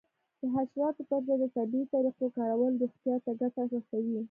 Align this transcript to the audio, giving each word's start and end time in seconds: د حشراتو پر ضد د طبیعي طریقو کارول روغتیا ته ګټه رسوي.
د 0.39 0.41
حشراتو 0.53 1.01
پر 1.09 1.19
ضد 1.27 1.39
د 1.41 1.45
طبیعي 1.57 1.85
طریقو 1.93 2.25
کارول 2.37 2.73
روغتیا 2.81 3.15
ته 3.23 3.31
ګټه 3.41 3.63
رسوي. 3.73 4.17